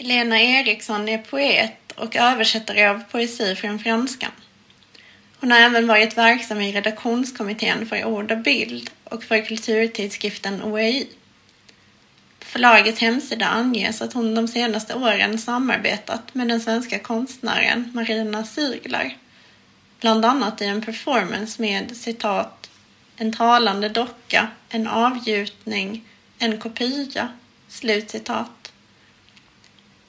Helena 0.00 0.40
Eriksson 0.40 1.08
är 1.08 1.18
poet 1.18 1.92
och 1.96 2.16
översättare 2.16 2.88
av 2.88 3.02
poesi 3.10 3.54
från 3.54 3.78
franskan. 3.78 4.30
Hon 5.40 5.50
har 5.50 5.58
även 5.58 5.86
varit 5.86 6.18
verksam 6.18 6.60
i 6.60 6.72
redaktionskommittén 6.72 7.86
för 7.86 8.04
Ord 8.04 8.32
och 8.32 8.38
bild 8.38 8.90
och 9.04 9.24
för 9.24 9.46
kulturtidskriften 9.46 10.62
OEI. 10.62 11.08
På 12.38 12.46
förlagets 12.46 13.00
hemsida 13.00 13.46
anges 13.46 14.02
att 14.02 14.12
hon 14.12 14.34
de 14.34 14.48
senaste 14.48 14.94
åren 14.94 15.38
samarbetat 15.38 16.34
med 16.34 16.48
den 16.48 16.60
svenska 16.60 16.98
konstnären 16.98 17.90
Marina 17.94 18.44
Siglar, 18.44 19.16
bland 20.00 20.24
annat 20.24 20.62
i 20.62 20.64
en 20.64 20.82
performance 20.82 21.62
med 21.62 21.96
citat 21.96 22.70
en 23.16 23.32
talande 23.32 23.88
docka, 23.88 24.48
en 24.68 24.86
avgjutning, 24.86 26.04
en 26.38 26.60
kopia, 26.60 27.28
slutcitat. 27.68 28.59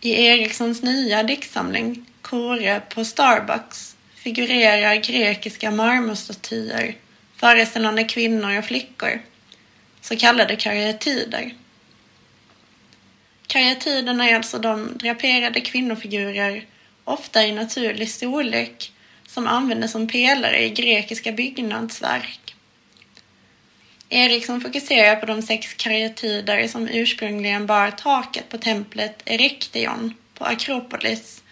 I 0.04 0.26
Erikssons 0.26 0.84
nya 0.84 1.23
diktsamling 1.23 2.05
Kore 2.22 2.82
på 2.90 3.05
Starbucks 3.05 3.96
figurerar 4.14 4.96
grekiska 4.96 5.72
marmorstatyer 5.72 6.96
föreställande 7.36 8.04
kvinnor 8.04 8.58
och 8.58 8.66
flickor, 8.66 9.22
så 10.02 10.18
kallade 10.18 10.56
karyatider. 10.56 11.54
Karyatiderna 13.48 14.30
är 14.30 14.36
alltså 14.36 14.59
de 14.59 14.98
draperade 14.98 15.62
kvinnofigurer, 15.62 16.66
ofta 17.04 17.44
i 17.44 17.52
naturlig 17.52 18.09
storlek, 18.09 18.94
som 19.28 19.48
användes 19.48 19.92
som 19.92 20.08
pelare 20.08 20.66
i 20.66 20.70
grekiska 20.70 21.31
byggnadsverk. 21.31 22.41
Eriksson 24.14 24.62
fokuserar 24.62 25.16
på 25.16 25.26
de 25.26 25.42
sex 25.42 25.74
karyatider 25.74 26.67
som 26.67 26.88
ursprungligen 26.88 27.66
bar 27.66 27.92
taket 27.92 28.50
på 28.50 28.58
templet 28.58 29.22
Erechtheion 29.26 30.14
på 30.34 30.45
Akropolis, 30.45 31.44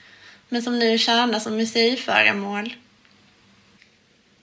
men 0.50 0.62
som 0.62 0.80
nu 0.80 0.98
tjänar 0.98 1.40
som 1.40 1.56
museiföremål. 1.56 2.76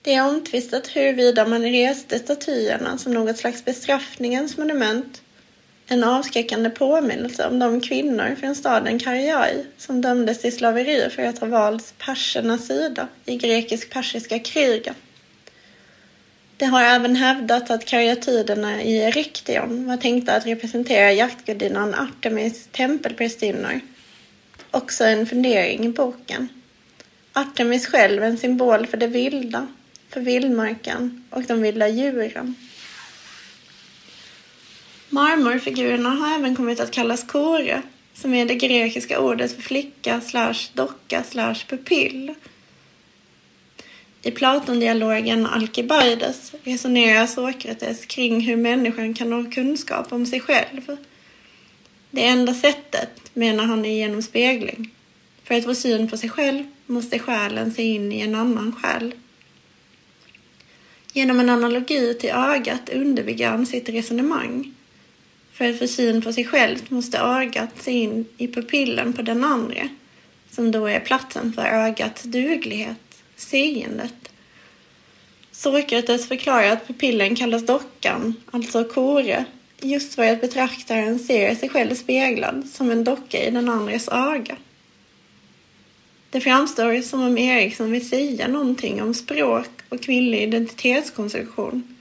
Det 0.01 0.13
är 0.13 0.27
omtvistat 0.27 0.87
huruvida 0.87 1.47
man 1.47 1.61
reste 1.61 2.19
statyerna 2.19 2.97
som 2.97 3.13
något 3.13 3.37
slags 3.37 3.65
bestraffningens 3.65 4.57
monument, 4.57 5.21
en 5.87 6.03
avskräckande 6.03 6.69
påminnelse 6.69 7.47
om 7.47 7.59
de 7.59 7.81
kvinnor 7.81 8.35
från 8.39 8.55
staden 8.55 8.99
Karjai 8.99 9.65
som 9.77 10.01
dömdes 10.01 10.41
till 10.41 10.55
slaveri 10.55 11.09
för 11.09 11.23
att 11.23 11.39
ha 11.39 11.47
valt 11.47 11.93
persernas 11.97 12.67
sida 12.67 13.07
i 13.25 13.37
grekisk-persiska 13.37 14.39
kriget. 14.39 14.95
Det 16.57 16.65
har 16.65 16.83
även 16.83 17.15
hävdats 17.15 17.71
att 17.71 17.85
karyatiderna 17.85 18.83
i 18.83 18.97
Erechtheion 18.97 19.87
var 19.87 19.97
tänkta 19.97 20.35
att 20.35 20.45
representera 20.45 21.13
jaktgudinnan 21.13 21.93
Artemis 21.93 22.67
tempelprästinnor. 22.71 23.79
Också 24.71 25.03
en 25.03 25.25
fundering 25.27 25.85
i 25.85 25.89
boken. 25.89 26.49
Artemis 27.33 27.87
själv 27.87 28.23
en 28.23 28.37
symbol 28.37 28.87
för 28.87 28.97
det 28.97 29.07
vilda, 29.07 29.67
för 30.09 30.21
vildmarken 30.21 31.23
och 31.29 31.43
de 31.43 31.61
vilda 31.61 31.87
djuren. 31.87 32.55
Marmorfigurerna 35.09 36.09
har 36.09 36.35
även 36.35 36.55
kommit 36.55 36.79
att 36.79 36.91
kallas 36.91 37.23
kore, 37.23 37.81
som 38.13 38.33
är 38.33 38.45
det 38.45 38.55
grekiska 38.55 39.19
ordet 39.19 39.51
för 39.51 39.61
flicka 39.61 40.21
slash 40.21 40.69
docka 40.73 41.23
slash 41.23 41.55
pupill. 41.67 42.35
I 44.27 44.31
Platondialogen 44.31 45.45
Alkibaides 45.45 46.51
resonerar 46.63 47.27
Sokrates 47.27 48.05
kring 48.05 48.41
hur 48.41 48.55
människan 48.55 49.13
kan 49.13 49.33
ha 49.33 49.51
kunskap 49.51 50.13
om 50.13 50.25
sig 50.25 50.39
själv. 50.39 50.97
Det 52.11 52.27
enda 52.27 52.53
sättet, 52.53 53.21
menar 53.33 53.63
han, 53.63 53.85
är 53.85 53.95
genom 53.95 54.21
spegling. 54.21 54.91
För 55.43 55.55
att 55.55 55.63
få 55.63 55.75
syn 55.75 56.09
på 56.09 56.17
sig 56.17 56.29
själv 56.29 56.63
måste 56.85 57.19
själen 57.19 57.71
se 57.73 57.83
in 57.83 58.11
i 58.11 58.19
en 58.19 58.35
annan 58.35 58.75
själ. 58.75 59.13
Genom 61.13 61.39
en 61.39 61.49
analogi 61.49 62.13
till 62.13 62.29
ögat 62.29 62.89
underbygger 62.89 63.49
han 63.49 63.65
sitt 63.65 63.89
resonemang. 63.89 64.73
För 65.53 65.69
att 65.69 65.79
få 65.79 65.87
syn 65.87 66.21
på 66.21 66.33
sig 66.33 66.45
själv 66.45 66.77
måste 66.89 67.17
ögat 67.17 67.83
se 67.83 67.91
in 67.91 68.25
i 68.37 68.47
pupillen 68.47 69.13
på 69.13 69.21
den 69.21 69.43
andra, 69.43 69.89
som 70.51 70.71
då 70.71 70.85
är 70.85 70.99
platsen 70.99 71.53
för 71.53 71.65
ögats 71.65 72.23
duglighet, 72.23 73.06
seendet. 73.37 74.31
Sokrates 75.51 76.27
förklarar 76.27 76.67
att 76.67 76.87
pupillen 76.87 77.35
kallas 77.35 77.65
dockan, 77.65 78.35
alltså 78.51 78.83
kore, 78.83 79.45
just 79.81 80.15
för 80.15 80.31
att 80.31 80.41
betraktaren 80.41 81.19
ser 81.19 81.55
sig 81.55 81.69
själv 81.69 81.95
speglad 81.95 82.69
som 82.73 82.91
en 82.91 83.03
docka 83.03 83.43
i 83.43 83.51
den 83.51 83.69
andres 83.69 84.07
öga. 84.07 84.57
Det 86.29 86.41
framstår 86.41 87.01
som 87.01 87.21
om 87.21 87.37
Eriksson 87.37 87.91
vill 87.91 88.09
säga 88.09 88.47
någonting 88.47 89.01
om 89.01 89.13
språk 89.13 89.69
och 89.89 90.01
kvinnlig 90.01 90.43
identitetskonstruktion. 90.43 91.95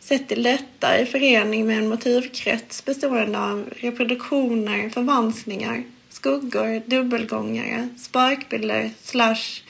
Sett 0.00 0.28
till 0.28 0.42
detta 0.42 1.00
i 1.00 1.06
förening 1.06 1.66
med 1.66 1.78
en 1.78 1.88
motivkrets 1.88 2.84
bestående 2.84 3.38
av 3.38 3.70
reproduktioner, 3.76 4.88
förvanskningar, 4.88 5.82
skuggor, 6.10 6.82
dubbelgångare, 6.86 7.88
sparkbilder, 7.98 8.90
slash, 9.02 9.62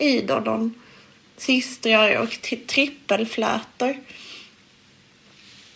idolon, 0.00 0.74
systrar 1.36 2.16
och 2.22 2.42
trippelflätor. 2.66 3.96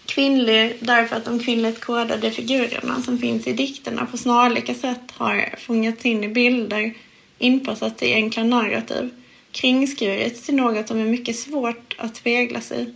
Kvinnlig 0.06 0.76
därför 0.80 1.16
att 1.16 1.24
de 1.24 1.38
kvinnligt 1.38 1.80
kodade 1.80 2.30
figurerna 2.30 3.02
som 3.02 3.18
finns 3.18 3.46
i 3.46 3.52
dikterna 3.52 4.06
på 4.06 4.16
snarlika 4.16 4.74
sätt 4.74 5.10
har 5.10 5.54
fångats 5.58 6.06
in 6.06 6.24
i 6.24 6.28
bilder, 6.28 6.94
inpassats 7.38 8.02
i 8.02 8.14
enkla 8.14 8.44
narrativ, 8.44 9.10
kringskurits 9.52 10.42
till 10.42 10.54
något 10.54 10.88
som 10.88 10.98
är 10.98 11.04
mycket 11.04 11.38
svårt 11.38 11.94
att 11.98 12.16
spegla 12.16 12.60
sig 12.60 12.94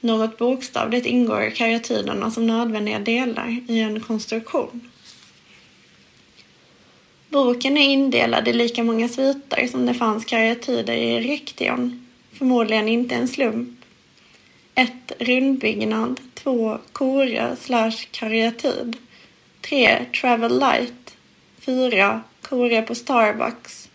något 0.00 0.38
bokstavligt 0.38 1.06
ingår 1.06 1.50
karyatyderna 1.50 2.30
som 2.30 2.46
nödvändiga 2.46 2.98
delar 2.98 3.60
i 3.68 3.80
en 3.80 4.00
konstruktion. 4.00 4.90
Boken 7.36 7.76
är 7.76 7.88
indelad 7.88 8.48
i 8.48 8.52
lika 8.52 8.84
många 8.84 9.08
sviter 9.08 9.66
som 9.66 9.86
det 9.86 9.94
fanns 9.94 10.24
karyatider 10.24 10.94
i 10.94 11.20
Rektion, 11.20 12.06
förmodligen 12.32 12.88
inte 12.88 13.14
en 13.14 13.28
slump. 13.28 13.84
1. 14.74 14.92
Rundbyggnad 15.18 16.20
2. 16.34 16.78
Kora 16.92 17.56
slash 17.56 17.96
karyatid 18.10 18.96
3. 19.60 20.04
Travel 20.20 20.58
light 20.58 21.16
4. 21.60 22.22
Kora 22.42 22.82
på 22.82 22.94
Starbucks 22.94 23.88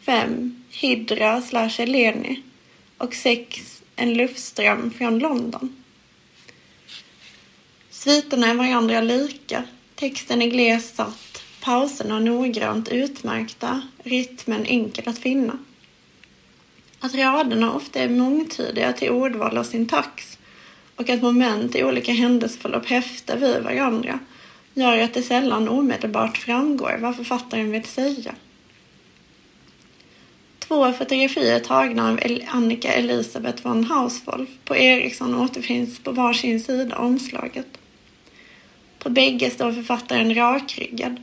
5. 0.00 0.64
Hydra 0.70 1.42
slash 1.42 1.74
Eleni 1.78 2.42
och 2.98 3.14
6 3.14 3.82
en 3.96 4.14
luftström 4.14 4.90
från 4.90 5.18
London. 5.18 5.84
Sviterna 7.90 8.46
är 8.50 8.54
varandra 8.54 9.00
lika. 9.00 9.64
Texten 9.94 10.42
är 10.42 10.46
glest 10.46 10.96
satt, 10.96 11.29
pauserna 11.60 12.20
noggrant 12.20 12.88
utmärkta, 12.88 13.82
rytmen 14.02 14.66
enkel 14.66 15.08
att 15.08 15.18
finna. 15.18 15.58
Att 17.00 17.14
raderna 17.14 17.74
ofta 17.74 18.00
är 18.00 18.08
mångtydiga 18.08 18.92
till 18.92 19.10
ordval 19.10 19.58
och 19.58 19.66
syntax 19.66 20.38
och 20.96 21.08
att 21.08 21.22
moment 21.22 21.76
i 21.76 21.84
olika 21.84 22.12
händelseförlopp 22.12 22.86
häftar 22.86 23.36
vid 23.36 23.62
varandra 23.62 24.18
gör 24.74 24.98
att 24.98 25.14
det 25.14 25.22
sällan 25.22 25.68
omedelbart 25.68 26.38
framgår 26.38 26.98
vad 27.00 27.16
författaren 27.16 27.70
vill 27.70 27.84
säga. 27.84 28.34
Två 30.58 30.92
fotografier 30.92 31.60
tagna 31.60 32.08
av 32.08 32.20
Annika 32.48 32.92
Elisabeth 32.92 33.62
von 33.62 33.84
Hauswolf 33.84 34.48
på 34.64 34.76
Ericsson 34.76 35.34
återfinns 35.34 35.98
på 35.98 36.12
varsin 36.12 36.60
sida 36.60 36.96
omslaget. 36.96 37.78
På 38.98 39.10
bägge 39.10 39.50
står 39.50 39.72
författaren 39.72 40.34
rakryggad, 40.34 41.16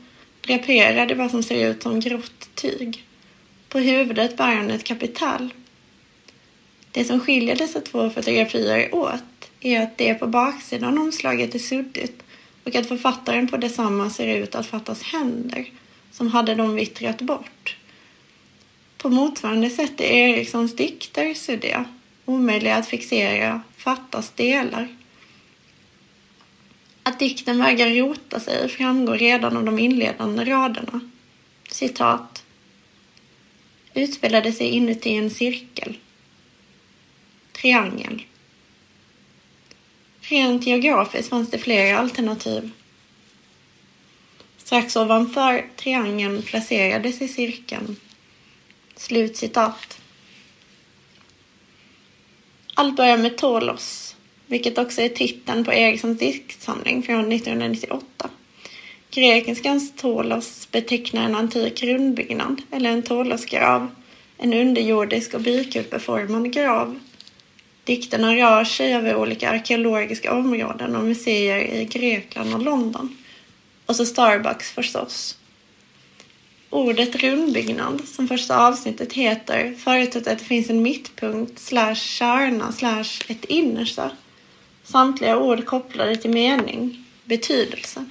draperade 0.47 1.13
i 1.13 1.17
vad 1.17 1.31
som 1.31 1.43
ser 1.43 1.69
ut 1.69 1.83
som 1.83 1.99
grått 1.99 2.49
tyg. 2.55 3.05
På 3.69 3.79
huvudet 3.79 4.37
bär 4.37 4.55
han 4.55 4.71
ett 4.71 4.83
kapital. 4.83 5.53
Det 6.91 7.03
som 7.03 7.19
skiljer 7.19 7.55
dessa 7.55 7.81
två 7.81 8.09
fotografier 8.09 8.95
åt 8.95 9.51
är 9.59 9.81
att 9.81 9.97
det 9.97 10.13
på 10.13 10.27
baksidan 10.27 10.97
omslaget 10.97 11.55
är 11.55 11.59
suddigt 11.59 12.23
och 12.63 12.75
att 12.75 12.87
författaren 12.87 13.47
på 13.47 13.57
detsamma 13.57 14.09
ser 14.09 14.37
ut 14.37 14.55
att 14.55 14.67
fattas 14.67 15.03
händer 15.03 15.71
som 16.11 16.27
hade 16.27 16.55
de 16.55 16.75
vittrat 16.75 17.21
bort. 17.21 17.77
På 18.97 19.09
motsvarande 19.09 19.69
sätt 19.69 20.01
är 20.01 20.03
Erikssons 20.03 20.75
dikter 20.75 21.33
suddiga, 21.33 21.85
omöjliga 22.25 22.75
att 22.75 22.87
fixera, 22.87 23.61
fattas 23.77 24.31
delar. 24.31 24.96
Att 27.07 27.19
dikten 27.19 27.59
vägrar 27.59 27.89
rota 27.89 28.39
sig 28.39 28.69
framgår 28.69 29.17
redan 29.17 29.57
av 29.57 29.63
de 29.63 29.79
inledande 29.79 30.45
raderna. 30.45 30.99
Citat. 31.69 32.43
Utspelade 33.93 34.51
sig 34.51 34.67
inuti 34.67 35.13
en 35.13 35.29
cirkel. 35.29 35.97
Triangel. 37.51 38.25
Rent 40.21 40.65
geografiskt 40.67 41.29
fanns 41.29 41.51
det 41.51 41.57
flera 41.57 41.99
alternativ. 41.99 42.71
Strax 44.57 44.95
ovanför 44.95 45.69
triangeln 45.75 46.41
placerades 46.41 47.21
i 47.21 47.27
cirkeln. 47.27 47.95
Slutcitat. 48.95 50.01
Allt 52.73 52.95
börjar 52.95 53.17
med 53.17 53.37
Tolos, 53.37 54.06
vilket 54.47 54.77
också 54.77 55.01
är 55.01 55.09
titeln 55.09 55.65
på 55.65 55.73
Erikssons 55.73 56.19
diktsamling 56.19 57.03
från 57.03 57.31
1998. 57.31 58.29
Grekiskans 59.11 59.95
Tolos 59.95 60.67
betecknar 60.71 61.25
en 61.25 61.35
antik 61.35 61.83
rundbyggnad, 61.83 62.61
eller 62.71 62.89
en 62.89 63.03
Tolosgrav, 63.03 63.87
en 64.37 64.53
underjordisk 64.53 65.33
och 65.33 65.41
bikupeformad 65.41 66.53
grav. 66.53 66.99
Dikterna 67.83 68.35
rör 68.35 68.63
sig 68.63 68.93
över 68.93 69.15
olika 69.15 69.49
arkeologiska 69.49 70.33
områden 70.33 70.95
och 70.95 71.03
museer 71.03 71.59
i 71.59 71.85
Grekland 71.85 72.53
och 72.53 72.61
London. 72.61 73.17
Och 73.85 73.95
så 73.95 74.05
Starbucks 74.05 74.71
förstås. 74.71 75.37
Ordet 76.69 77.15
rundbyggnad, 77.15 78.01
som 78.07 78.27
första 78.27 78.67
avsnittet 78.67 79.13
heter, 79.13 79.73
förutsätter 79.77 80.31
att 80.31 80.39
det 80.39 80.45
finns 80.45 80.69
en 80.69 80.81
mittpunkt 80.81 81.59
slash 81.59 81.95
kärna 81.95 82.71
slash 82.71 83.23
ett 83.27 83.45
innersta. 83.45 84.11
Samtliga 84.87 85.37
ord 85.37 85.65
kopplade 85.65 86.15
till 86.15 86.29
mening, 86.29 87.05
betydelse. 87.25 88.05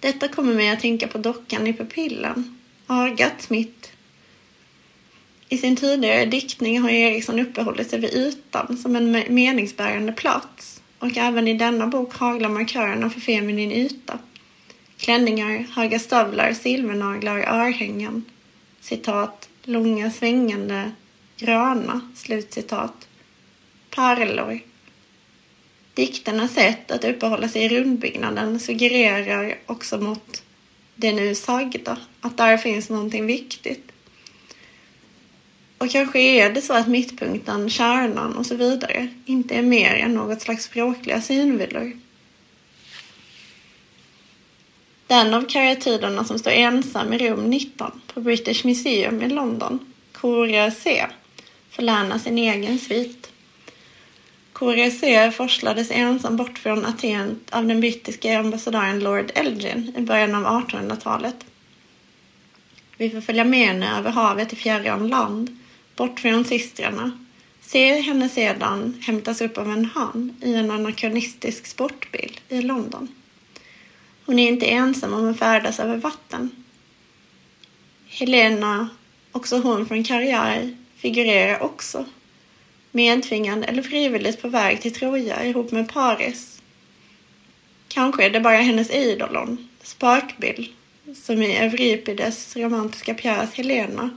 Detta 0.00 0.28
kommer 0.28 0.54
mig 0.54 0.68
att 0.68 0.80
tänka 0.80 1.08
på 1.08 1.18
dockan 1.18 1.66
i 1.66 1.72
pupillen, 1.72 2.58
Agat 2.86 3.50
mitt. 3.50 3.92
I 5.48 5.58
sin 5.58 5.76
tidigare 5.76 6.24
diktning 6.24 6.80
har 6.80 6.90
Eriksson 6.90 7.40
uppehållit 7.40 7.90
sig 7.90 8.00
vid 8.00 8.14
ytan 8.14 8.76
som 8.76 8.96
en 8.96 9.10
meningsbärande 9.34 10.12
plats 10.12 10.82
och 10.98 11.16
även 11.16 11.48
i 11.48 11.54
denna 11.54 11.86
bok 11.86 12.14
haglar 12.14 12.48
markörerna 12.48 13.10
för 13.10 13.20
feminin 13.20 13.72
yta. 13.72 14.18
Klänningar, 14.96 15.66
höga 15.72 15.98
stövlar, 15.98 16.52
silvernaglar, 16.52 17.38
örhängen. 17.38 18.24
Citat, 18.80 19.48
långa 19.62 20.10
svängande, 20.10 20.92
gröna, 21.36 22.00
slutcitat. 22.14 23.08
Pärlor. 23.90 24.60
Dikternas 25.96 26.54
sätt 26.54 26.90
att 26.90 27.04
uppehålla 27.04 27.48
sig 27.48 27.64
i 27.64 27.68
rundbyggnaden 27.68 28.60
suggererar 28.60 29.58
också 29.66 29.98
mot 29.98 30.42
det 30.94 31.12
nu 31.12 31.34
sagda, 31.34 31.98
att 32.20 32.36
där 32.36 32.56
finns 32.56 32.88
någonting 32.88 33.26
viktigt. 33.26 33.92
Och 35.78 35.90
kanske 35.90 36.18
är 36.18 36.50
det 36.52 36.62
så 36.62 36.72
att 36.72 36.88
mittpunkten, 36.88 37.70
kärnan 37.70 38.36
och 38.36 38.46
så 38.46 38.54
vidare 38.54 39.08
inte 39.26 39.54
är 39.54 39.62
mer 39.62 39.94
än 39.94 40.14
något 40.14 40.40
slags 40.40 40.64
språkliga 40.64 41.22
synvillor. 41.22 41.92
Den 45.06 45.34
av 45.34 45.48
karyatiderna 45.48 46.24
som 46.24 46.38
står 46.38 46.50
ensam 46.50 47.12
i 47.12 47.18
rum 47.18 47.50
19 47.50 48.00
på 48.06 48.20
British 48.20 48.64
Museum 48.64 49.22
i 49.22 49.28
London, 49.28 49.92
Korea 50.12 50.70
C, 50.70 51.06
förlänar 51.70 52.18
sin 52.18 52.38
egen 52.38 52.78
svit. 52.78 53.30
Korea 54.58 55.32
forslades 55.32 55.90
ensam 55.90 56.36
bort 56.36 56.58
från 56.58 56.86
Aten 56.86 57.40
av 57.50 57.66
den 57.66 57.80
brittiska 57.80 58.38
ambassadören 58.38 59.00
Lord 59.00 59.32
Elgin 59.34 59.92
i 59.96 60.00
början 60.00 60.34
av 60.34 60.44
1800-talet. 60.44 61.46
Vi 62.96 63.10
får 63.10 63.20
följa 63.20 63.44
med 63.44 63.66
henne 63.66 63.98
över 63.98 64.10
havet 64.10 64.52
i 64.52 64.56
fjärran 64.56 65.08
land 65.08 65.58
bort 65.96 66.20
från 66.20 66.44
systrarna. 66.44 67.26
Se 67.60 68.00
henne 68.00 68.28
sedan 68.28 69.02
hämtas 69.06 69.40
upp 69.40 69.58
av 69.58 69.70
en 69.70 69.84
han 69.84 70.36
i 70.42 70.54
en 70.54 70.70
anakronistisk 70.70 71.66
sportbil 71.66 72.40
i 72.48 72.62
London. 72.62 73.08
Hon 74.26 74.38
är 74.38 74.48
inte 74.48 74.66
ensam 74.66 75.14
om 75.14 75.30
att 75.30 75.38
färdas 75.38 75.80
över 75.80 75.96
vatten. 75.96 76.64
Helena, 78.06 78.88
också 79.32 79.58
hon 79.58 79.86
från 79.86 80.04
karriär, 80.04 80.76
figurerar 80.96 81.62
också. 81.62 82.04
Medtvingad 82.96 83.64
eller 83.68 83.82
frivilligt 83.82 84.42
på 84.42 84.48
väg 84.48 84.80
till 84.80 84.94
Troja 84.94 85.44
ihop 85.44 85.72
med 85.72 85.88
Paris. 85.88 86.62
Kanske 87.88 88.24
är 88.24 88.30
det 88.30 88.40
bara 88.40 88.56
hennes 88.56 88.90
idolon, 88.90 89.68
Sparkbill, 89.82 90.72
som 91.14 91.42
i 91.42 91.56
Euripides 91.56 92.56
romantiska 92.56 93.14
pjäs 93.14 93.54
Helena 93.54 94.10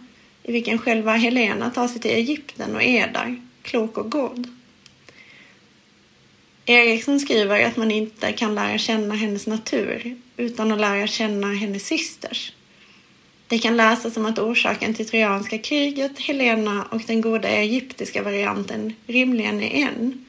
i 0.44 0.52
vilken 0.52 0.78
själva 0.78 1.14
Helena 1.14 1.70
tar 1.70 1.88
sig 1.88 2.02
till 2.02 2.12
Egypten 2.12 2.76
och 2.76 2.84
är 2.84 3.08
där, 3.08 3.42
klok 3.62 3.98
och 3.98 4.12
god. 4.12 4.48
Eriksson 6.66 7.20
skriver 7.20 7.64
att 7.64 7.78
man 7.78 7.92
inte 7.92 8.32
kan 8.34 8.56
lära 8.56 8.78
känna 8.78 9.16
hennes 9.16 9.48
natur 9.48 10.18
utan 10.38 10.72
att 10.72 10.80
lära 10.80 11.08
känna 11.08 11.48
hennes 11.54 11.88
systers. 11.88 12.54
Det 13.50 13.60
kan 13.60 13.78
läsas 13.78 14.14
som 14.14 14.26
att 14.26 14.40
orsaken 14.40 14.94
till 14.94 15.10
trojanska 15.10 15.58
kriget, 15.58 16.20
Helena 16.20 16.86
och 16.92 17.02
den 17.08 17.22
goda 17.22 17.50
egyptiska 17.50 18.24
varianten 18.24 18.94
rimligen 19.08 19.62
är 19.64 19.88
en. 19.88 20.26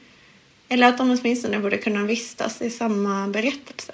Eller 0.69 0.87
att 0.87 0.97
de 0.97 1.11
åtminstone 1.11 1.59
borde 1.59 1.77
kunna 1.77 2.03
vistas 2.03 2.61
i 2.61 2.69
samma 2.69 3.27
berättelse. 3.27 3.93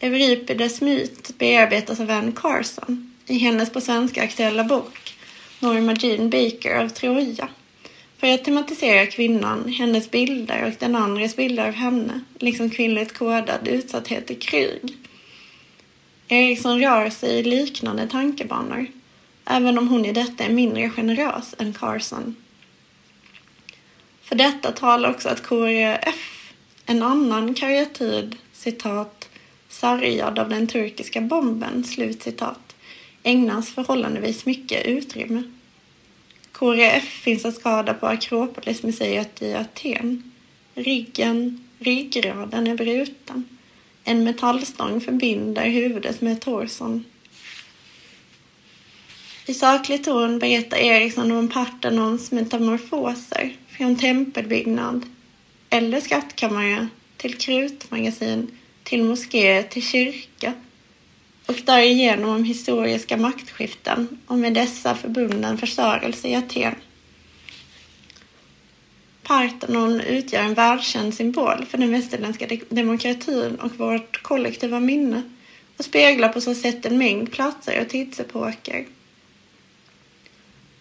Euripides 0.00 0.80
myt 0.80 1.38
bearbetas 1.38 2.00
av 2.00 2.10
Anne 2.10 2.32
Carson 2.36 3.14
i 3.26 3.38
hennes 3.38 3.72
på 3.72 3.80
svenska 3.80 4.22
aktuella 4.22 4.64
bok 4.64 5.14
Norma 5.60 5.96
Jean 6.00 6.30
Baker 6.30 6.76
av 6.76 6.88
Troja 6.88 7.48
för 8.18 8.34
att 8.34 8.44
tematisera 8.44 9.06
kvinnan, 9.06 9.68
hennes 9.68 10.10
bilder 10.10 10.64
och 10.64 10.72
den 10.78 10.96
andres 10.96 11.36
bilder 11.36 11.68
av 11.68 11.74
henne, 11.74 12.20
liksom 12.38 12.70
kvinnligt 12.70 13.18
kodad 13.18 13.68
utsatthet 13.68 14.30
i 14.30 14.34
krig. 14.34 14.96
Eriksson 16.28 16.80
rör 16.80 17.10
sig 17.10 17.38
i 17.38 17.42
liknande 17.42 18.08
tankebanor, 18.08 18.86
även 19.44 19.78
om 19.78 19.88
hon 19.88 20.04
i 20.04 20.12
detta 20.12 20.44
är 20.44 20.52
mindre 20.52 20.90
generös 20.90 21.54
än 21.58 21.72
Carson. 21.72 22.36
För 24.22 24.36
detta 24.36 24.72
talar 24.72 25.10
också 25.10 25.28
att 25.28 25.42
Korea 25.42 25.96
F, 25.96 26.52
en 26.86 27.02
annan 27.02 27.54
karyatid, 27.54 28.36
citat, 28.52 29.28
sargad 29.68 30.38
av 30.38 30.48
den 30.48 30.66
turkiska 30.66 31.20
bomben, 31.20 31.84
slutcitat, 31.84 32.76
ägnas 33.22 33.70
förhållandevis 33.70 34.46
mycket 34.46 34.86
utrymme. 34.86 35.42
KRF 36.52 37.04
finns 37.04 37.44
att 37.44 37.54
skada 37.54 37.94
på 37.94 38.06
Akropolismuseet 38.06 39.42
i 39.42 39.54
Aten. 39.54 40.32
Ryggen, 40.74 41.64
ryggraden 41.78 42.66
är 42.66 42.74
bruten. 42.74 43.55
En 44.08 44.24
metallstång 44.24 45.00
förbinder 45.00 45.68
huvudet 45.68 46.20
med 46.20 46.40
torson. 46.40 47.04
I 49.46 49.54
saklig 49.54 50.04
ton 50.04 50.38
berättar 50.38 50.76
Eriksson 50.76 51.32
om 51.32 51.48
Partenons 51.48 52.32
metamorfoser 52.32 53.56
från 53.68 53.96
tempelbyggnad 53.96 55.06
eller 55.70 56.00
skattkammare 56.00 56.88
till 57.16 57.34
krutmagasin 57.34 58.50
till 58.82 59.04
moské 59.04 59.62
till 59.62 59.82
kyrka 59.82 60.52
och 61.46 61.56
därigenom 61.64 62.30
om 62.30 62.44
historiska 62.44 63.16
maktskiften 63.16 64.18
och 64.26 64.38
med 64.38 64.54
dessa 64.54 64.94
förbunden 64.94 65.58
förstörelse 65.58 66.28
i 66.28 66.34
Aten. 66.34 66.74
Parthenon 69.26 70.00
utgör 70.00 70.42
en 70.42 70.54
världskänd 70.54 71.14
symbol 71.14 71.64
för 71.70 71.78
den 71.78 71.92
västerländska 71.92 72.46
demokratin 72.68 73.54
och 73.54 73.78
vårt 73.78 74.22
kollektiva 74.22 74.80
minne 74.80 75.22
och 75.76 75.84
speglar 75.84 76.28
på 76.28 76.40
så 76.40 76.54
sätt 76.54 76.86
en 76.86 76.98
mängd 76.98 77.32
platser 77.32 77.80
och 77.80 77.88
tidsepoker. 77.88 78.86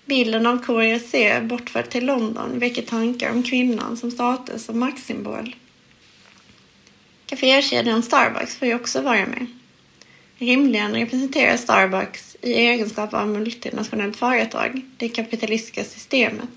Bilden 0.05 0.45
av 0.45 0.57
KRC 0.57 1.41
bortförd 1.41 1.89
till 1.89 2.05
London 2.05 2.59
väcker 2.59 2.81
tankar 2.81 3.31
om 3.31 3.43
kvinnan 3.43 3.97
som 3.97 4.11
status 4.11 4.69
och 4.69 4.75
maktsymbol. 4.75 5.55
Cafékedjan 7.25 8.03
Starbucks 8.03 8.55
får 8.55 8.67
ju 8.67 8.75
också 8.75 9.01
vara 9.01 9.25
med. 9.25 9.45
Rimligen 10.37 10.93
representerar 10.93 11.57
Starbucks 11.57 12.37
i 12.41 12.53
egenskap 12.53 13.13
av 13.13 13.27
multinationellt 13.27 14.17
företag 14.17 14.81
det 14.97 15.09
kapitalistiska 15.09 15.83
systemet. 15.83 16.49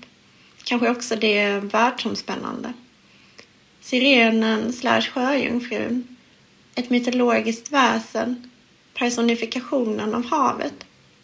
Kanske 0.69 0.89
också 0.89 1.15
det 1.15 1.59
världsomspännande. 1.59 2.73
Sirenen 3.81 4.73
slash 4.73 5.01
sjöjungfrun, 5.01 6.17
ett 6.75 6.89
mytologiskt 6.89 7.71
väsen, 7.71 8.49
personifikationen 8.93 10.15
av 10.15 10.25
havet, 10.25 10.73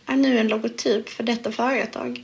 är 0.06 0.16
nu 0.16 0.40
en 0.40 0.48
logotyp 0.48 1.10
för 1.10 1.24
detta 1.24 1.52
företag. 1.52 2.24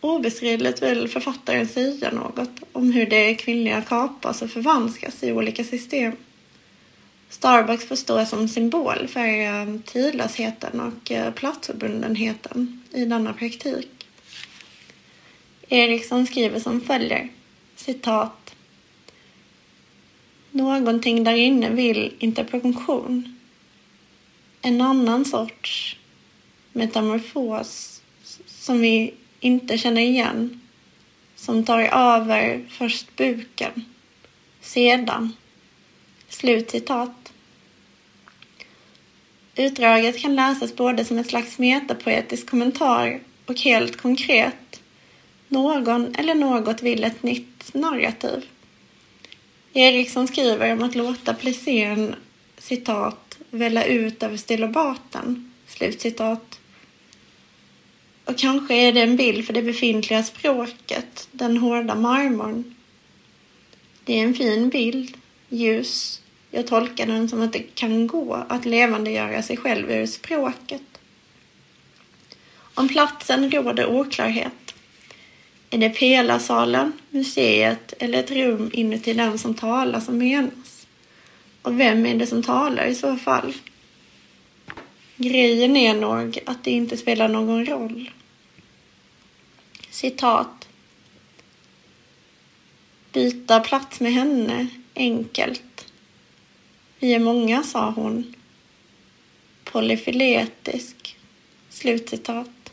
Obestridligt 0.00 0.82
vill 0.82 1.08
författaren 1.08 1.68
säga 1.68 2.10
något 2.10 2.50
om 2.72 2.92
hur 2.92 3.06
det 3.06 3.34
kvinnliga 3.34 3.82
kapas 3.82 4.42
och 4.42 4.50
förvanskas 4.50 5.22
i 5.22 5.32
olika 5.32 5.64
system. 5.64 6.12
Starbucks 7.28 7.88
får 7.88 7.96
stå 7.96 8.24
som 8.26 8.48
symbol 8.48 9.08
för 9.08 9.44
eh, 9.44 9.80
tidlösheten 9.84 10.80
och 10.80 11.12
eh, 11.12 11.32
platsförbundenheten 11.32 12.82
i 12.92 13.04
denna 13.04 13.32
praktik. 13.32 13.97
Eriksson 15.68 16.26
skriver 16.26 16.60
som 16.60 16.80
följer, 16.80 17.28
citat. 17.76 18.54
Någonting 20.50 21.24
där 21.24 21.34
inne 21.34 21.70
vill 21.70 22.14
interpunktion. 22.18 23.38
En 24.62 24.80
annan 24.80 25.24
sorts 25.24 25.96
metamorfos 26.72 28.02
som 28.46 28.80
vi 28.80 29.14
inte 29.40 29.78
känner 29.78 30.02
igen. 30.02 30.60
Som 31.36 31.64
tar 31.64 31.80
över 31.80 32.64
först 32.68 33.16
buken, 33.16 33.84
sedan. 34.60 35.32
Slutcitat. 36.28 37.32
Utdraget 39.56 40.18
kan 40.18 40.36
läsas 40.36 40.76
både 40.76 41.04
som 41.04 41.18
en 41.18 41.24
slags 41.24 41.58
metapoetisk 41.58 42.50
kommentar 42.50 43.20
och 43.46 43.60
helt 43.60 43.96
konkret. 43.96 44.77
Någon 45.48 46.14
eller 46.14 46.34
något 46.34 46.82
vill 46.82 47.04
ett 47.04 47.22
nytt 47.22 47.74
narrativ. 47.74 48.44
Eriksson 49.72 50.28
skriver 50.28 50.72
om 50.72 50.82
att 50.82 50.94
låta 50.94 51.34
plicén 51.34 52.14
citat 52.58 53.38
välla 53.50 53.84
ut 53.84 54.22
över 54.22 54.36
stilobaten. 54.36 55.52
Slutcitat. 55.66 56.60
Och 58.24 58.38
kanske 58.38 58.74
är 58.74 58.92
det 58.92 59.02
en 59.02 59.16
bild 59.16 59.46
för 59.46 59.52
det 59.52 59.62
befintliga 59.62 60.22
språket, 60.22 61.28
den 61.32 61.56
hårda 61.56 61.94
marmorn. 61.94 62.74
Det 64.04 64.18
är 64.18 64.24
en 64.24 64.34
fin 64.34 64.68
bild, 64.68 65.16
ljus. 65.48 66.22
Jag 66.50 66.66
tolkar 66.66 67.06
den 67.06 67.28
som 67.28 67.42
att 67.42 67.52
det 67.52 67.74
kan 67.74 68.06
gå 68.06 68.46
att 68.48 68.64
levandegöra 68.64 69.42
sig 69.42 69.56
själv 69.56 69.90
ur 69.90 70.06
språket. 70.06 70.82
Om 72.74 72.88
platsen 72.88 73.50
råder 73.50 73.86
oklarhet. 73.86 74.67
Är 75.70 75.78
det 75.78 75.90
pelarsalen, 75.90 76.92
museet 77.10 77.94
eller 77.98 78.18
ett 78.18 78.30
rum 78.30 78.70
inuti 78.72 79.12
den 79.12 79.38
som 79.38 79.54
talar 79.54 80.00
som 80.00 80.18
menas? 80.18 80.86
Och 81.62 81.80
vem 81.80 82.06
är 82.06 82.14
det 82.14 82.26
som 82.26 82.42
talar 82.42 82.86
i 82.86 82.94
så 82.94 83.16
fall? 83.16 83.54
Grejen 85.16 85.76
är 85.76 85.94
nog 85.94 86.38
att 86.46 86.64
det 86.64 86.70
inte 86.70 86.96
spelar 86.96 87.28
någon 87.28 87.66
roll. 87.66 88.10
Citat. 89.90 90.68
Byta 93.12 93.60
plats 93.60 94.00
med 94.00 94.12
henne, 94.12 94.66
enkelt. 94.94 95.92
Vi 96.98 97.14
är 97.14 97.18
många, 97.18 97.62
sa 97.62 97.90
hon. 97.90 98.34
Polyfiletisk. 99.64 101.16
Slutcitat. 101.70 102.72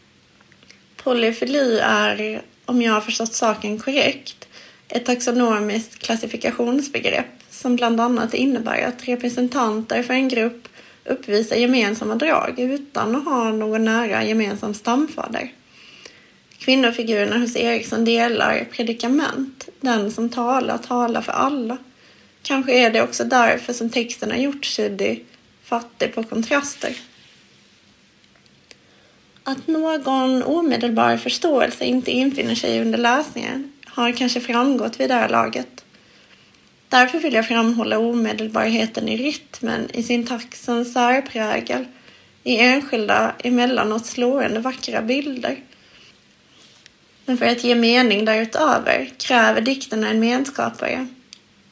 Polyfili 0.95 1.79
är, 1.79 2.41
om 2.65 2.81
jag 2.81 2.93
har 2.93 3.01
förstått 3.01 3.33
saken 3.33 3.79
korrekt, 3.79 4.47
ett 4.87 5.05
taxonomiskt 5.05 5.99
klassifikationsbegrepp 5.99 7.25
som 7.49 7.75
bland 7.75 8.01
annat 8.01 8.33
innebär 8.33 8.81
att 8.81 9.07
representanter 9.07 10.03
för 10.03 10.13
en 10.13 10.29
grupp 10.29 10.67
uppvisar 11.05 11.55
gemensamma 11.55 12.15
drag 12.15 12.59
utan 12.59 13.15
att 13.15 13.25
ha 13.25 13.51
någon 13.51 13.85
nära 13.85 14.23
gemensam 14.23 14.73
stamfader. 14.73 15.51
Kvinnofigurerna 16.57 17.37
hos 17.37 17.55
Eriksson 17.55 18.05
delar 18.05 18.67
predikament. 18.71 19.69
Den 19.81 20.11
som 20.11 20.29
talar, 20.29 20.77
talar 20.77 21.21
för 21.21 21.31
alla. 21.31 21.77
Kanske 22.41 22.73
är 22.73 22.89
det 22.89 23.01
också 23.01 23.23
därför 23.23 23.73
som 23.73 23.89
texten 23.89 24.31
har 24.31 24.37
gjort 24.37 24.65
suddig, 24.65 25.25
fattig 25.63 26.15
på 26.15 26.23
kontraster. 26.23 26.95
Att 29.47 29.67
någon 29.67 30.43
omedelbar 30.43 31.17
förståelse 31.17 31.85
inte 31.85 32.11
infinner 32.11 32.55
sig 32.55 32.81
under 32.81 32.97
läsningen 32.97 33.71
har 33.85 34.11
kanske 34.11 34.39
framgått 34.39 34.99
vid 34.99 35.09
det 35.09 35.13
här 35.13 35.29
laget. 35.29 35.85
Därför 36.89 37.19
vill 37.19 37.33
jag 37.33 37.47
framhålla 37.47 37.99
omedelbarheten 37.99 39.09
i 39.09 39.17
rytmen, 39.17 39.89
i 39.93 40.03
syntaxens 40.03 40.93
särprägel, 40.93 41.85
i 42.43 42.57
enskilda, 42.57 43.35
emellanåt 43.43 44.05
slående 44.05 44.59
vackra 44.59 45.01
bilder. 45.01 45.57
Men 47.25 47.37
för 47.37 47.45
att 47.45 47.63
ge 47.63 47.75
mening 47.75 48.25
därutöver 48.25 49.09
kräver 49.17 49.61
dikterna 49.61 50.09
en 50.09 50.19
medskapare, 50.19 51.07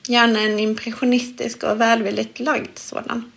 gärna 0.07 0.39
en 0.39 0.59
impressionistisk 0.59 1.63
och 1.63 1.81
välvilligt 1.81 2.39
lagd 2.39 2.77
sådan. 2.77 3.31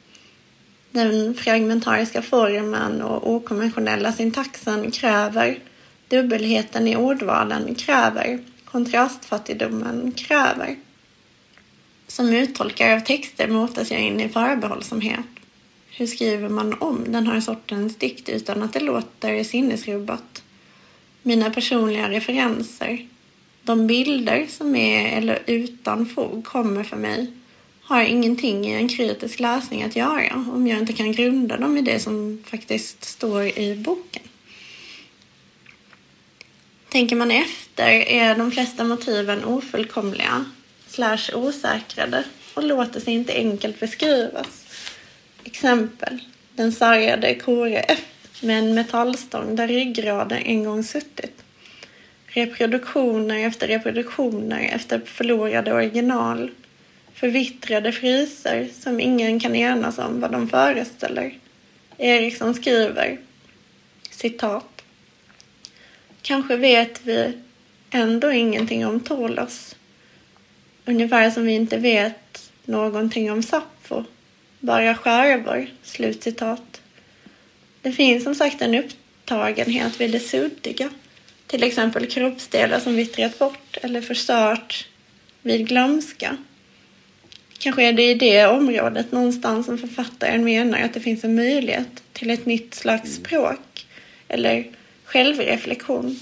Den 0.97 1.35
fragmentariska 1.35 2.23
formen 2.23 3.03
och 3.03 3.31
okonventionella 3.31 4.13
syntaxen 4.13 4.91
kräver, 4.91 5.59
dubbelheten 6.09 6.89
i 6.89 6.97
ordvalen 6.97 7.75
kräver, 7.75 8.39
kontrastfattigdomen 8.65 10.13
kräver. 10.13 10.77
Som 12.07 12.29
uttolkare 12.29 12.95
av 12.95 13.01
texter 13.01 13.49
motas 13.49 13.91
jag 13.91 14.01
in 14.01 14.21
i 14.21 14.29
förbehållsamhet. 14.29 15.27
Hur 15.91 16.07
skriver 16.07 16.49
man 16.49 16.75
om 16.75 17.13
den 17.13 17.27
här 17.27 17.41
sortens 17.41 17.97
dikt 17.97 18.29
utan 18.29 18.63
att 18.63 18.73
det 18.73 18.81
låter 18.81 19.45
sinnesrubbat? 19.45 20.43
Mina 21.23 21.51
personliga 21.51 22.11
referenser, 22.11 23.07
de 23.63 23.87
bilder 23.87 24.47
som 24.49 24.77
är 24.77 25.19
eller 25.19 25.43
utan 25.47 26.07
fog 26.07 26.45
kommer 26.45 26.85
för 26.85 26.97
mig 26.97 27.33
har 27.87 28.03
ingenting 28.03 28.67
i 28.67 28.73
en 28.73 28.89
kritisk 28.89 29.41
läsning 29.41 29.83
att 29.83 29.97
göra 29.97 30.35
om 30.35 30.67
jag 30.67 30.79
inte 30.79 30.93
kan 30.93 31.13
grunda 31.13 31.57
dem 31.57 31.77
i 31.77 31.83
det 31.83 32.01
som 32.01 32.43
faktiskt 32.47 33.05
står 33.05 33.59
i 33.59 33.77
boken. 33.77 34.23
Tänker 36.89 37.17
man 37.17 37.31
efter 37.31 37.89
är 37.91 38.35
de 38.35 38.51
flesta 38.51 38.85
motiven 38.85 39.45
ofullkomliga 39.45 40.45
slash 40.89 41.35
osäkrade 41.35 42.25
och 42.55 42.65
låter 42.65 43.01
sig 43.01 43.15
inte 43.15 43.33
enkelt 43.33 43.81
beskrivas. 43.81 44.67
Exempel. 45.45 46.19
Den 46.55 46.73
sargade 46.73 47.35
Kore 47.35 47.79
F 47.79 48.01
med 48.43 48.59
en 48.59 48.75
metallstång 48.75 49.57
där 49.57 49.69
ryggraden 49.69 50.39
en 50.39 50.65
gång 50.65 50.85
suttit. 50.85 51.43
Reproduktioner 52.27 53.47
efter 53.47 53.69
reproduktioner 53.69 54.69
efter 54.73 55.01
förlorade 55.05 55.73
original 55.73 56.51
förvittrade 57.17 57.93
friser 57.93 58.69
som 58.81 59.01
ingen 59.01 59.41
kan 59.41 59.57
enas 59.57 59.99
om 59.99 60.21
vad 60.21 60.33
de 60.33 60.49
föreställer. 60.49 61.39
Eriksson 61.99 62.55
skriver 62.55 63.19
citat. 64.11 64.83
Kanske 66.23 66.57
vet 66.57 67.01
vi 67.03 67.33
ändå 67.91 68.33
ingenting 68.33 68.87
om 68.87 69.01
Tolos. 69.01 69.77
Ungefär 70.85 71.31
som 71.31 71.47
vi 71.47 71.53
inte 71.53 71.77
vet 71.77 72.53
någonting 72.65 73.33
om 73.33 73.43
Sappho. 73.43 74.05
Bara 74.61 74.95
skärvor. 74.95 75.67
Slutcitat. 75.83 76.81
Det 77.83 77.93
finns 77.93 78.25
som 78.25 78.35
sagt 78.35 78.63
en 78.63 78.75
upptagenhet 78.75 80.01
vid 80.01 80.13
det 80.13 80.21
suddiga. 80.21 80.91
Till 81.47 81.63
exempel 81.63 82.07
kroppsdelar 82.07 82.81
som 82.81 82.97
vittrat 82.97 83.39
bort 83.39 83.77
eller 83.83 84.01
förstört 84.01 84.89
vid 85.43 85.69
glömska. 85.69 86.37
Kanske 87.59 87.83
är 87.83 87.93
det 87.93 88.11
i 88.11 88.15
det 88.15 88.47
området 88.47 89.13
någonstans 89.13 89.67
som 89.67 89.79
författaren 89.79 90.45
menar 90.45 90.81
att 90.81 90.95
det 90.95 91.01
finns 91.01 91.25
en 91.25 91.35
möjlighet 91.35 92.03
till 92.13 92.31
ett 92.31 92.47
nytt 92.47 92.75
slags 92.75 93.15
språk 93.15 93.87
eller 94.29 94.67
självreflektion. 95.05 96.21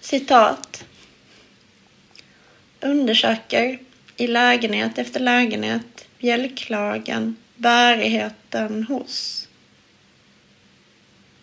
Citat. 0.00 0.84
Undersöker 2.80 3.78
i 4.16 4.26
lägenhet 4.26 4.98
efter 4.98 5.20
lägenhet 5.20 6.08
bjälklagen, 6.18 7.36
bärigheten 7.56 8.84
hos. 8.84 9.48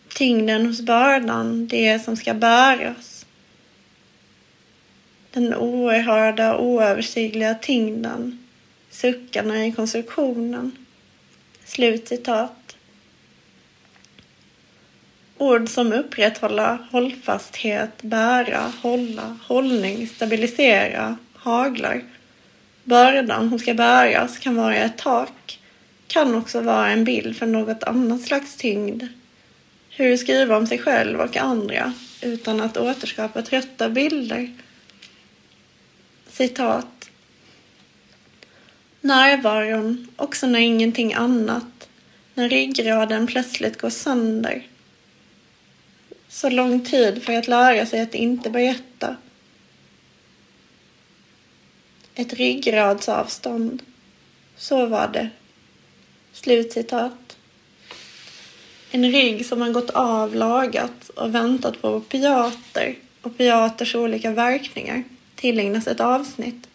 Tyngden 0.10 0.66
hos 0.66 0.82
bördan, 0.82 1.68
det 1.68 2.00
som 2.00 2.18
ska 2.18 2.34
bäras 2.34 3.17
den 5.32 5.54
oerhörda, 5.54 6.58
oöversigliga 6.58 7.56
tyngden, 7.56 8.46
suckarna 8.90 9.66
i 9.66 9.72
konstruktionen. 9.72 10.72
Slutcitat. 11.66 12.76
Ord 15.38 15.70
som 15.70 15.94
upprätthålla, 15.94 16.78
hållfasthet, 16.92 18.02
bära, 18.02 18.72
hålla, 18.82 19.38
hållning, 19.48 20.08
stabilisera, 20.08 21.18
haglar. 21.34 22.04
Bördan 22.84 23.50
som 23.50 23.60
ska 23.60 23.74
bäras 23.74 24.38
kan 24.38 24.56
vara 24.56 24.76
ett 24.76 24.98
tak, 24.98 25.60
kan 26.08 26.36
också 26.36 26.62
vara 26.62 26.90
en 26.90 27.04
bild 27.04 27.38
för 27.38 27.46
något 27.46 27.84
annat 27.84 28.22
slags 28.22 28.56
tyngd. 28.56 29.04
Hur 29.90 30.18
skriva 30.18 30.58
om 30.58 30.68
sig 30.68 30.78
själv 30.78 31.20
och 31.20 31.38
andra 31.38 31.94
utan 32.22 32.62
att 32.62 32.78
återskapa 32.78 33.42
trötta 33.42 33.90
bilder 33.90 34.54
citat. 36.38 37.10
Närvaron, 39.02 40.08
också 40.16 40.48
när 40.48 40.60
ingenting 40.60 41.14
annat, 41.14 41.90
när 42.34 42.50
ryggraden 42.50 43.28
plötsligt 43.28 43.82
går 43.82 43.90
sönder. 43.90 44.68
Så 46.28 46.50
lång 46.50 46.86
tid 46.86 47.24
för 47.24 47.34
att 47.34 47.48
lära 47.48 47.86
sig 47.86 48.02
att 48.02 48.16
inte 48.16 48.50
berätta. 48.50 49.16
Ett 52.16 52.34
ryggradsavstånd. 52.34 53.84
Så 54.56 54.86
var 54.86 55.08
det. 55.08 55.30
Slutcitat. 56.34 57.38
En 58.92 59.12
rygg 59.12 59.46
som 59.46 59.62
har 59.62 59.70
gått 59.70 59.90
av 59.90 60.36
lagat 60.36 61.10
och 61.10 61.36
väntat 61.36 61.82
på 61.82 61.90
opiater, 61.90 62.96
opiaters 63.24 63.96
olika 63.96 64.32
verkningar, 64.32 65.04
tillägnas 65.38 65.88
ett 65.88 66.00
avsnitt. 66.00 66.68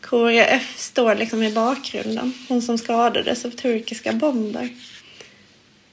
Korea 0.00 0.46
F 0.46 0.74
står 0.76 1.14
liksom 1.14 1.42
i 1.42 1.52
bakgrunden, 1.52 2.32
hon 2.48 2.62
som 2.62 2.78
skadades 2.78 3.44
av 3.44 3.50
turkiska 3.50 4.12
bomber. 4.12 4.68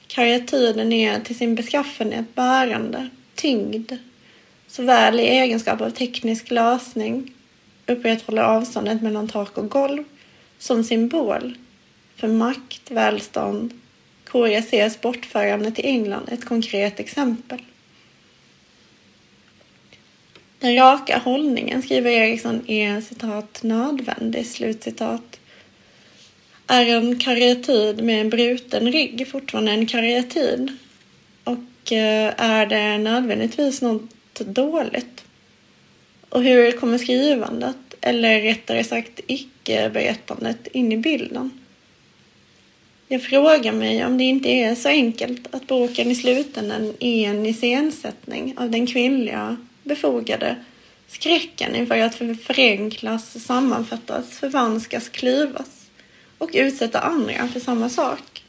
Karyatiden 0.06 0.92
är 0.92 1.20
till 1.20 1.36
sin 1.36 1.54
beskaffenhet 1.54 2.34
bärande, 2.34 3.08
tyngd, 3.34 3.92
såväl 4.66 5.20
i 5.20 5.22
egenskap 5.22 5.80
av 5.80 5.90
teknisk 5.90 6.50
lösning, 6.50 7.34
upprätthåller 7.86 8.42
avståndet 8.42 9.02
mellan 9.02 9.28
tak 9.28 9.58
och 9.58 9.70
golv, 9.70 10.04
som 10.58 10.84
symbol 10.84 11.56
för 12.16 12.28
makt, 12.28 12.90
välstånd. 12.90 13.80
Korea 14.24 14.58
ses 14.58 15.00
bortförande 15.00 15.70
till 15.70 15.84
England 15.84 16.28
ett 16.32 16.44
konkret 16.44 17.00
exempel. 17.00 17.58
Den 20.60 20.76
raka 20.76 21.18
hållningen, 21.18 21.82
skriver 21.82 22.10
Eriksson, 22.10 22.70
är 22.70 23.00
citat 23.00 23.62
nödvändig, 23.62 24.46
slutcitat. 24.46 25.40
Är 26.66 26.86
en 26.86 27.18
karyatid 27.18 28.04
med 28.04 28.20
en 28.20 28.30
bruten 28.30 28.92
rygg 28.92 29.28
fortfarande 29.28 29.72
en 29.72 29.86
karyatid? 29.86 30.76
Och 31.44 31.92
eh, 31.92 32.34
är 32.36 32.66
det 32.66 32.98
nödvändigtvis 32.98 33.82
något 33.82 34.40
dåligt? 34.40 35.24
Och 36.28 36.42
hur 36.42 36.72
kommer 36.72 36.98
skrivandet, 36.98 37.76
eller 38.00 38.40
rättare 38.40 38.84
sagt 38.84 39.20
icke-berättandet, 39.26 40.66
in 40.66 40.92
i 40.92 40.96
bilden? 40.96 41.50
Jag 43.08 43.22
frågar 43.22 43.72
mig 43.72 44.04
om 44.04 44.18
det 44.18 44.24
inte 44.24 44.48
är 44.48 44.74
så 44.74 44.88
enkelt 44.88 45.54
att 45.54 45.66
boken 45.66 46.10
i 46.10 46.14
slutändan 46.14 46.94
är 47.00 47.28
en 47.28 47.46
iscensättning 47.46 48.54
av 48.58 48.70
den 48.70 48.86
kvinnliga 48.86 49.56
befogade 49.88 50.56
skräcken 51.08 51.74
inför 51.74 51.98
att 51.98 52.14
förenklas, 52.42 53.44
sammanfattas, 53.44 54.38
förvanskas, 54.38 55.08
klyvas 55.08 55.90
och 56.38 56.50
utsätta 56.52 57.00
andra 57.00 57.48
för 57.48 57.60
samma 57.60 57.88
sak. 57.88 58.44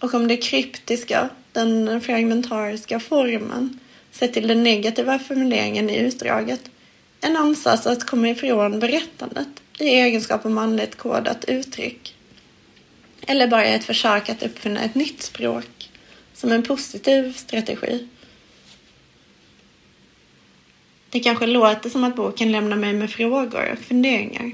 Och 0.00 0.14
om 0.14 0.28
det 0.28 0.36
kryptiska, 0.36 1.28
den 1.52 2.00
fragmentariska 2.00 3.00
formen, 3.00 3.78
sett 4.10 4.32
till 4.32 4.48
den 4.48 4.62
negativa 4.62 5.18
formuleringen 5.18 5.90
i 5.90 5.98
utdraget, 5.98 6.70
en 7.20 7.36
ansats 7.36 7.86
att 7.86 8.06
komma 8.06 8.28
ifrån 8.28 8.78
berättandet 8.78 9.48
i 9.78 9.84
egenskap 9.84 10.44
av 10.44 10.50
manligt 10.50 10.94
kodat 10.94 11.44
uttryck. 11.44 12.14
Eller 13.26 13.48
bara 13.48 13.64
ett 13.64 13.84
försök 13.84 14.28
att 14.28 14.42
uppfinna 14.42 14.80
ett 14.82 14.94
nytt 14.94 15.22
språk 15.22 15.90
som 16.34 16.52
en 16.52 16.62
positiv 16.62 17.32
strategi 17.32 18.08
det 21.14 21.20
kanske 21.20 21.46
låter 21.46 21.90
som 21.90 22.04
att 22.04 22.16
boken 22.16 22.52
lämnar 22.52 22.76
mig 22.76 22.92
med 22.92 23.10
frågor 23.10 23.72
och 23.72 23.78
funderingar. 23.78 24.50